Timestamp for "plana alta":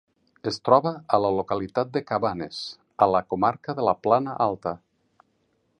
4.07-4.75